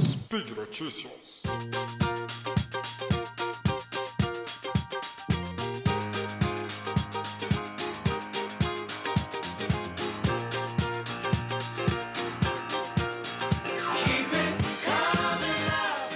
[0.00, 1.42] Speed Notícias.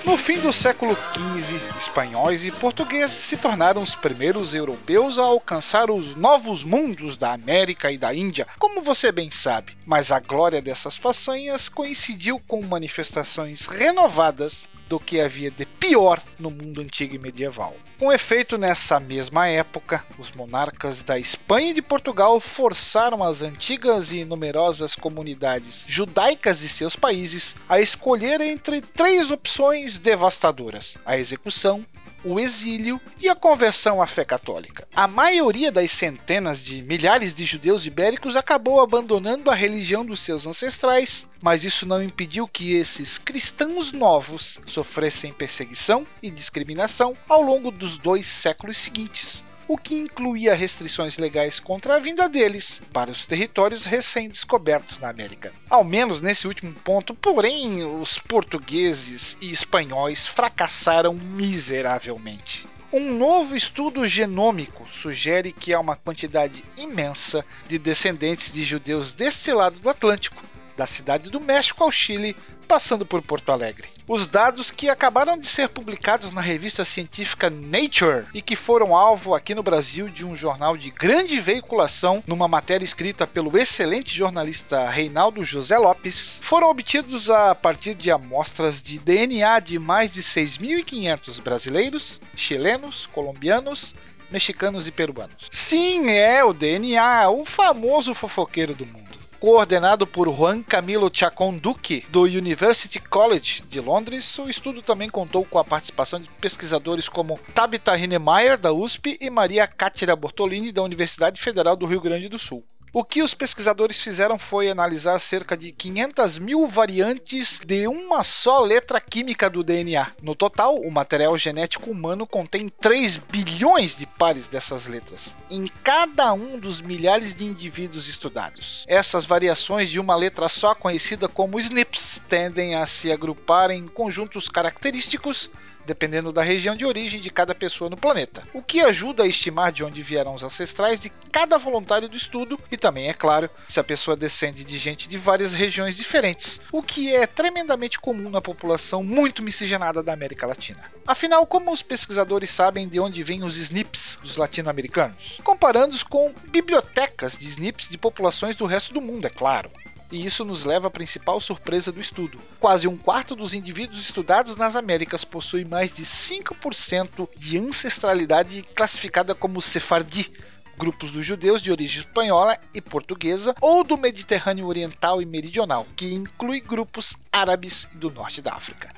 [0.08, 5.90] No fim do século XV, espanhóis e portugueses se tornaram os primeiros europeus a alcançar
[5.90, 9.76] os novos mundos da América e da Índia, como você bem sabe.
[9.84, 16.50] Mas a glória dessas façanhas coincidiu com manifestações renovadas do que havia de pior no
[16.50, 17.76] mundo antigo e medieval.
[17.98, 24.12] Com efeito, nessa mesma época, os monarcas da Espanha e de Portugal forçaram as antigas
[24.12, 31.84] e numerosas comunidades judaicas de seus países a escolher entre três opções devastadoras: a execução,
[32.24, 34.86] o exílio e a conversão à fé católica.
[34.94, 40.46] A maioria das centenas de milhares de judeus ibéricos acabou abandonando a religião dos seus
[40.46, 47.70] ancestrais, mas isso não impediu que esses cristãos novos sofressem perseguição e discriminação ao longo
[47.70, 53.26] dos dois séculos seguintes o que incluía restrições legais contra a vinda deles para os
[53.26, 55.52] territórios recém-descobertos na América.
[55.68, 62.66] Ao menos nesse último ponto, porém, os portugueses e espanhóis fracassaram miseravelmente.
[62.90, 69.52] Um novo estudo genômico sugere que há uma quantidade imensa de descendentes de judeus desse
[69.52, 70.42] lado do Atlântico,
[70.74, 72.34] da cidade do México ao Chile,
[72.68, 73.88] passando por Porto Alegre.
[74.06, 79.34] Os dados que acabaram de ser publicados na revista científica Nature e que foram alvo
[79.34, 84.88] aqui no Brasil de um jornal de grande veiculação numa matéria escrita pelo excelente jornalista
[84.90, 91.40] Reinaldo José Lopes, foram obtidos a partir de amostras de DNA de mais de 6.500
[91.40, 93.94] brasileiros, chilenos, colombianos,
[94.30, 95.48] mexicanos e peruanos.
[95.50, 99.07] Sim, é o DNA, o famoso fofoqueiro do mundo
[99.40, 104.38] coordenado por Juan Camilo Chacon Duque, do University College de Londres.
[104.38, 109.30] O estudo também contou com a participação de pesquisadores como Tabitha Hinemeyer, da USP, e
[109.30, 112.64] Maria Cátira Bortolini, da Universidade Federal do Rio Grande do Sul.
[112.98, 118.58] O que os pesquisadores fizeram foi analisar cerca de 500 mil variantes de uma só
[118.58, 120.10] letra química do DNA.
[120.20, 126.32] No total, o material genético humano contém 3 bilhões de pares dessas letras, em cada
[126.32, 128.84] um dos milhares de indivíduos estudados.
[128.88, 134.48] Essas variações de uma letra só, conhecida como SNPs, tendem a se agrupar em conjuntos
[134.48, 135.48] característicos
[135.88, 139.72] dependendo da região de origem de cada pessoa no planeta, o que ajuda a estimar
[139.72, 143.80] de onde vieram os ancestrais de cada voluntário do estudo e também, é claro, se
[143.80, 148.42] a pessoa descende de gente de várias regiões diferentes, o que é tremendamente comum na
[148.42, 150.92] população muito miscigenada da América Latina.
[151.06, 155.40] Afinal, como os pesquisadores sabem de onde vêm os SNPs dos latino-americanos?
[155.42, 159.70] Comparando-os com bibliotecas de SNPs de populações do resto do mundo, é claro.
[160.10, 162.38] E isso nos leva à principal surpresa do estudo.
[162.58, 169.34] Quase um quarto dos indivíduos estudados nas Américas possui mais de 5% de ancestralidade classificada
[169.34, 170.32] como sefardi,
[170.78, 176.14] grupos dos judeus de origem espanhola e portuguesa ou do Mediterrâneo Oriental e Meridional, que
[176.14, 178.88] inclui grupos árabes do norte da África.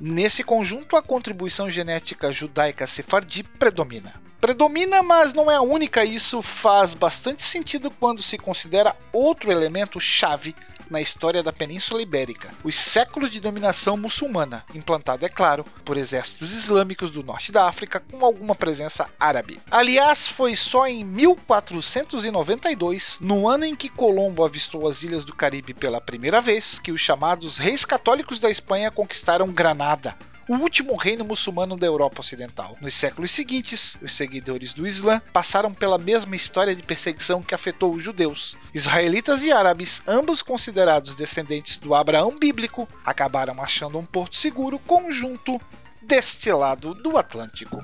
[0.00, 6.04] Nesse conjunto, a contribuição genética judaica sefardi predomina predomina, mas não é a única.
[6.04, 10.54] Isso faz bastante sentido quando se considera outro elemento chave
[10.90, 16.52] na história da Península Ibérica, os séculos de dominação muçulmana, implantado, é claro, por exércitos
[16.52, 19.58] islâmicos do norte da África com alguma presença árabe.
[19.70, 25.72] Aliás, foi só em 1492, no ano em que Colombo avistou as ilhas do Caribe
[25.72, 30.14] pela primeira vez, que os chamados reis católicos da Espanha conquistaram Granada,
[30.48, 32.76] o último reino muçulmano da Europa Ocidental.
[32.80, 37.94] Nos séculos seguintes, os seguidores do Islã passaram pela mesma história de perseguição que afetou
[37.94, 38.56] os judeus.
[38.74, 45.60] Israelitas e árabes, ambos considerados descendentes do Abraão bíblico, acabaram achando um porto seguro conjunto
[46.02, 47.82] deste lado do Atlântico.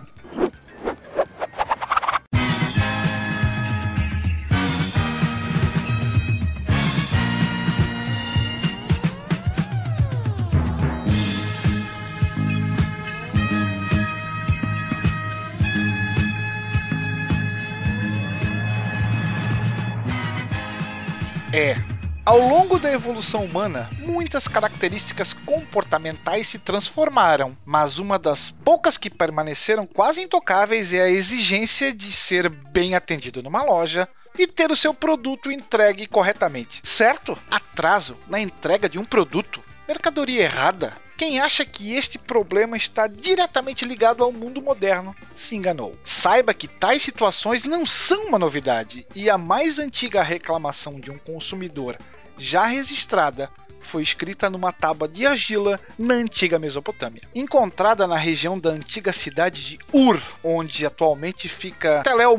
[21.52, 21.75] É,
[22.25, 29.11] ao longo da evolução humana, muitas características comportamentais se transformaram, mas uma das poucas que
[29.11, 34.08] permaneceram quase intocáveis é a exigência de ser bem atendido numa loja
[34.38, 36.81] e ter o seu produto entregue corretamente.
[36.85, 37.37] Certo?
[37.50, 40.94] Atraso na entrega de um produto, mercadoria errada.
[41.21, 45.95] Quem acha que este problema está diretamente ligado ao mundo moderno se enganou.
[46.03, 51.19] Saiba que tais situações não são uma novidade e a mais antiga reclamação de um
[51.19, 51.99] consumidor
[52.39, 53.51] já registrada
[53.91, 57.23] foi escrita numa tábua de argila na antiga Mesopotâmia.
[57.35, 62.39] Encontrada na região da antiga cidade de Ur, onde atualmente fica Tel El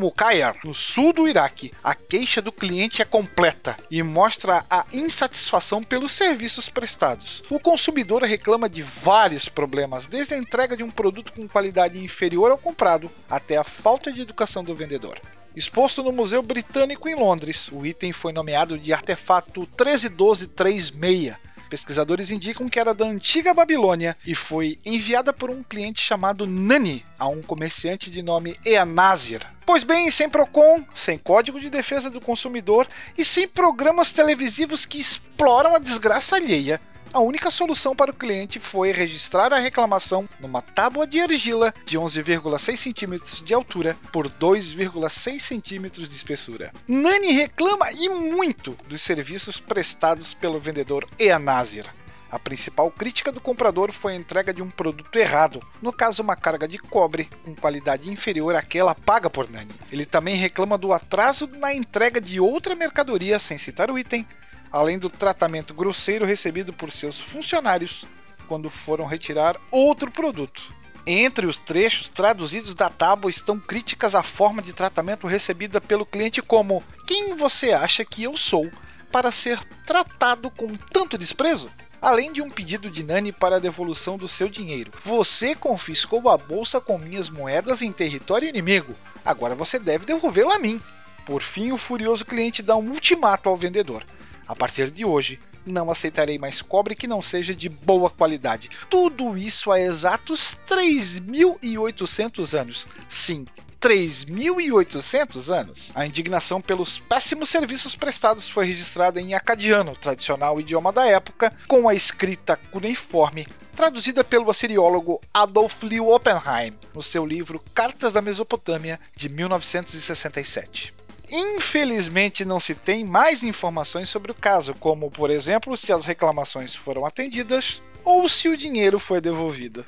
[0.63, 6.13] no sul do Iraque, a queixa do cliente é completa e mostra a insatisfação pelos
[6.13, 7.43] serviços prestados.
[7.49, 12.49] O consumidor reclama de vários problemas, desde a entrega de um produto com qualidade inferior
[12.49, 15.19] ao comprado até a falta de educação do vendedor.
[15.55, 21.35] Exposto no Museu Britânico em Londres, o item foi nomeado de artefato 131236.
[21.69, 27.05] Pesquisadores indicam que era da antiga Babilônia e foi enviada por um cliente chamado Nani
[27.17, 29.47] a um comerciante de nome Eanazir.
[29.65, 32.87] Pois bem, sem Procon, sem Código de Defesa do Consumidor
[33.17, 36.79] e sem programas televisivos que exploram a desgraça alheia,
[37.13, 41.97] a única solução para o cliente foi registrar a reclamação numa tábua de argila de
[41.97, 46.71] 11,6 cm de altura por 2,6 cm de espessura.
[46.87, 51.85] Nani reclama e muito dos serviços prestados pelo vendedor Eanazir.
[52.31, 56.37] A principal crítica do comprador foi a entrega de um produto errado, no caso uma
[56.37, 59.73] carga de cobre com qualidade inferior àquela paga por Nani.
[59.91, 64.25] Ele também reclama do atraso na entrega de outra mercadoria, sem citar o item,
[64.71, 68.05] além do tratamento grosseiro recebido por seus funcionários
[68.47, 70.61] quando foram retirar outro produto.
[71.05, 76.41] Entre os trechos traduzidos da tábua estão críticas à forma de tratamento recebida pelo cliente
[76.41, 78.69] como quem você acha que eu sou
[79.11, 81.69] para ser tratado com tanto desprezo?
[82.01, 84.91] Além de um pedido de Nani para a devolução do seu dinheiro.
[85.03, 88.95] Você confiscou a bolsa com minhas moedas em território inimigo.
[89.23, 90.81] Agora você deve devolvê-la a mim.
[91.25, 94.03] Por fim, o furioso cliente dá um ultimato ao vendedor.
[94.47, 98.69] A partir de hoje, não aceitarei mais cobre que não seja de boa qualidade.
[98.89, 102.87] Tudo isso há exatos 3.800 anos.
[103.07, 103.45] Sim,
[103.79, 105.91] 3.800 anos.
[105.95, 111.89] A indignação pelos péssimos serviços prestados foi registrada em acadiano, tradicional idioma da época, com
[111.89, 118.99] a escrita cuneiforme traduzida pelo assiriólogo Adolf Liu Oppenheim no seu livro Cartas da Mesopotâmia
[119.15, 120.93] de 1967.
[121.31, 126.75] Infelizmente, não se tem mais informações sobre o caso, como, por exemplo, se as reclamações
[126.75, 129.85] foram atendidas ou se o dinheiro foi devolvido.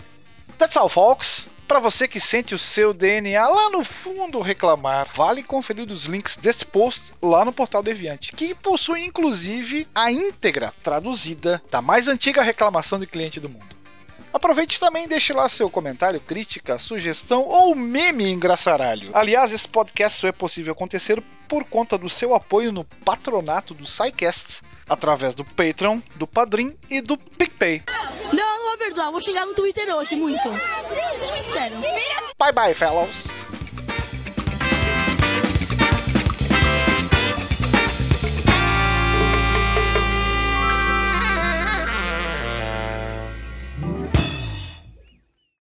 [0.58, 1.48] That's all, folks!
[1.68, 6.38] Para você que sente o seu DNA lá no fundo reclamar, vale conferir os links
[6.38, 12.44] desse post lá no portal Deviante, que possui inclusive a íntegra traduzida da mais antiga
[12.44, 13.83] reclamação de cliente do mundo.
[14.34, 19.12] Aproveite também e deixe lá seu comentário, crítica, sugestão ou meme engraçaralho.
[19.14, 23.86] Aliás, esse podcast só é possível acontecer por conta do seu apoio no patronato do
[23.86, 27.84] SciCast, através do Patreon, do Padrim e do PicPay.
[28.34, 30.50] Não, não vou perdoar, vou chegar no Twitter hoje, muito.
[31.54, 31.78] Sério.
[32.40, 33.33] Bye bye, fellows!